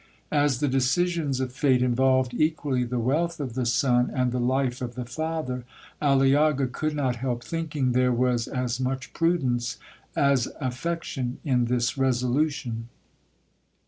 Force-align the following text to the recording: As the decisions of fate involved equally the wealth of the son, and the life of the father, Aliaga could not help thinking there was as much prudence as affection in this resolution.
As 0.31 0.61
the 0.61 0.67
decisions 0.67 1.39
of 1.39 1.51
fate 1.51 1.83
involved 1.83 2.33
equally 2.33 2.83
the 2.83 2.97
wealth 2.97 3.39
of 3.39 3.53
the 3.53 3.67
son, 3.67 4.09
and 4.11 4.31
the 4.31 4.39
life 4.39 4.81
of 4.81 4.95
the 4.95 5.05
father, 5.05 5.63
Aliaga 6.01 6.65
could 6.71 6.95
not 6.95 7.17
help 7.17 7.43
thinking 7.43 7.91
there 7.91 8.11
was 8.11 8.47
as 8.47 8.79
much 8.79 9.13
prudence 9.13 9.77
as 10.15 10.47
affection 10.59 11.37
in 11.43 11.65
this 11.65 11.99
resolution. 11.99 12.89